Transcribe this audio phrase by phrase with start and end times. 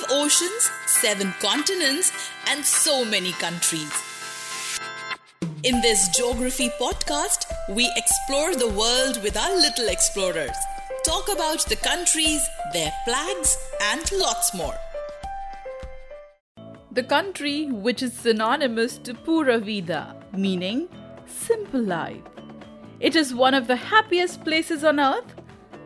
[0.00, 2.12] Five oceans, seven continents,
[2.48, 3.92] and so many countries.
[5.62, 10.56] In this geography podcast, we explore the world with our little explorers,
[11.04, 12.40] talk about the countries,
[12.72, 14.76] their flags, and lots more.
[16.92, 20.88] The country which is synonymous to Pura Vida, meaning
[21.26, 22.22] simple life.
[23.00, 25.34] It is one of the happiest places on earth,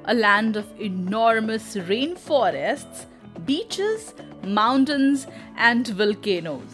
[0.05, 3.07] a land of enormous rainforests,
[3.47, 5.27] beaches, mountains,
[5.57, 6.73] and volcanoes.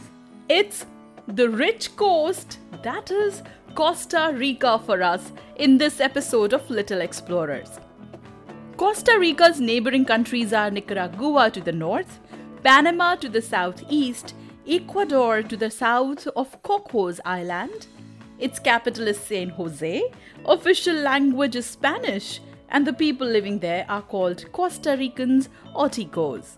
[0.48, 0.86] It's
[1.26, 3.42] the rich coast that is
[3.74, 7.78] Costa Rica for us in this episode of Little Explorers.
[8.76, 12.18] Costa Rica's neighboring countries are Nicaragua to the north,
[12.62, 14.34] Panama to the southeast,
[14.66, 17.86] Ecuador to the south of Cocos Island.
[18.38, 20.02] Its capital is San Jose.
[20.46, 26.56] Official language is Spanish, and the people living there are called Costa Ricans or Ticos.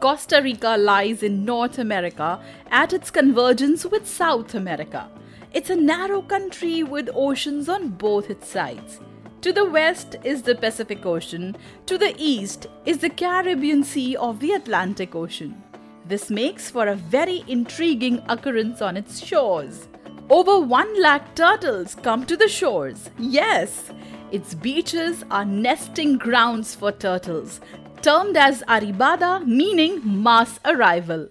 [0.00, 5.10] Costa Rica lies in North America at its convergence with South America.
[5.52, 9.00] It's a narrow country with oceans on both its sides.
[9.42, 14.38] To the west is the Pacific Ocean, to the east is the Caribbean Sea of
[14.40, 15.62] the Atlantic Ocean.
[16.06, 19.88] This makes for a very intriguing occurrence on its shores.
[20.28, 23.10] Over 1 lakh turtles come to the shores.
[23.18, 23.90] Yes,
[24.32, 27.60] its beaches are nesting grounds for turtles,
[28.02, 31.28] termed as Arribada, meaning mass arrival.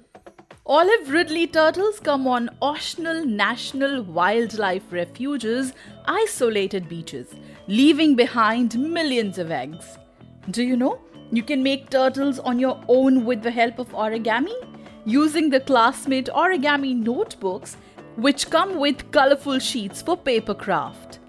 [0.65, 5.73] Olive Ridley turtles come on Ostional National Wildlife Refuge's
[6.05, 7.33] isolated beaches,
[7.67, 9.97] leaving behind millions of eggs.
[10.51, 10.99] Do you know?
[11.31, 14.53] You can make turtles on your own with the help of origami
[15.05, 17.77] using the classmate origami notebooks,
[18.15, 21.19] which come with colorful sheets for paper craft.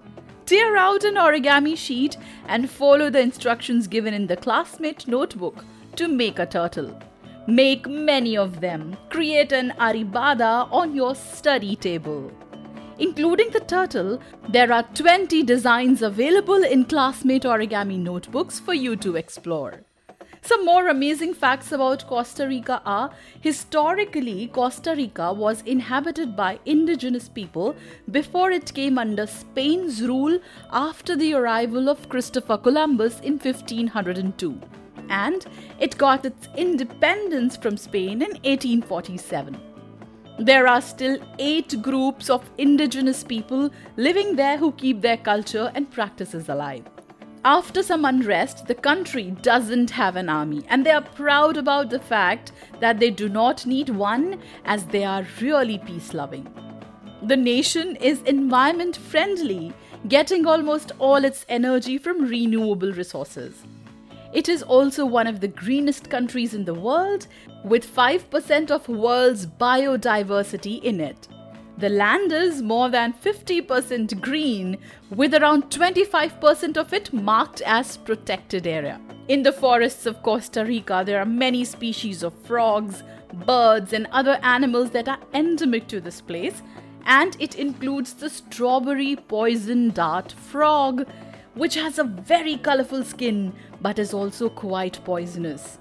[0.51, 2.17] Tear out an origami sheet
[2.49, 7.01] and follow the instructions given in the classmate notebook to make a turtle.
[7.47, 8.97] Make many of them.
[9.11, 12.33] Create an arribada on your study table.
[12.99, 19.15] Including the turtle, there are 20 designs available in classmate origami notebooks for you to
[19.15, 19.85] explore.
[20.43, 27.29] Some more amazing facts about Costa Rica are historically, Costa Rica was inhabited by indigenous
[27.29, 27.77] people
[28.11, 30.41] before it came under Spain's rule
[30.73, 34.59] after the arrival of Christopher Columbus in 1502.
[35.11, 35.45] And
[35.79, 39.61] it got its independence from Spain in 1847.
[40.39, 45.91] There are still eight groups of indigenous people living there who keep their culture and
[45.91, 46.85] practices alive.
[47.45, 51.99] After some unrest, the country doesn't have an army, and they are proud about the
[51.99, 56.47] fact that they do not need one as they are really peace loving.
[57.23, 59.73] The nation is environment friendly,
[60.07, 63.65] getting almost all its energy from renewable resources.
[64.35, 67.27] It is also one of the greenest countries in the world,
[67.65, 71.27] with 5% of world's biodiversity in it.
[71.81, 74.77] The land is more than 50% green,
[75.09, 79.01] with around 25% of it marked as protected area.
[79.29, 83.03] In the forests of Costa Rica, there are many species of frogs,
[83.47, 86.61] birds, and other animals that are endemic to this place,
[87.07, 91.07] and it includes the strawberry poison dart frog,
[91.55, 95.79] which has a very colorful skin but is also quite poisonous.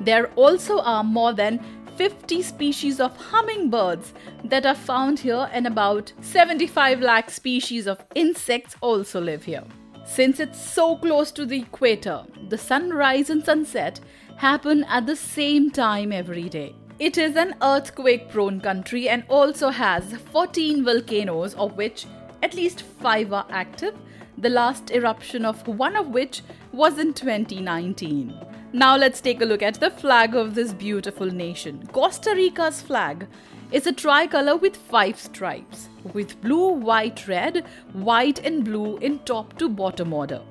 [0.00, 1.60] There also are more than
[1.98, 4.14] 50 species of hummingbirds
[4.44, 9.64] that are found here, and about 75 lakh species of insects also live here.
[10.06, 13.98] Since it's so close to the equator, the sunrise and sunset
[14.36, 16.72] happen at the same time every day.
[17.00, 22.06] It is an earthquake prone country and also has 14 volcanoes, of which
[22.44, 23.96] at least 5 are active,
[24.38, 28.47] the last eruption of one of which was in 2019.
[28.72, 31.88] Now let's take a look at the flag of this beautiful nation.
[31.90, 33.26] Costa Rica's flag
[33.72, 39.56] is a tricolor with five stripes, with blue, white, red, white, and blue in top
[39.58, 40.42] to bottom order.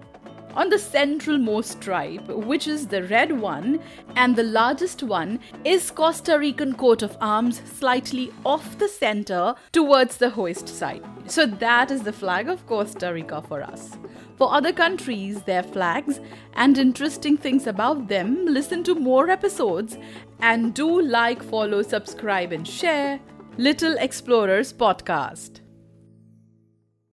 [0.56, 3.80] On the centralmost stripe, which is the red one,
[4.16, 10.18] and the largest one, is Costa Rican coat of arms slightly off the center towards
[10.18, 11.04] the hoist side.
[11.28, 13.92] So that is the flag of Costa Rica for us.
[14.38, 16.20] For other countries, their flags,
[16.54, 19.98] and interesting things about them, listen to more episodes
[20.40, 23.20] and do like, follow, subscribe, and share
[23.58, 25.62] Little Explorers Podcast.